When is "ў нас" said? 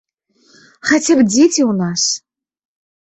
1.69-2.01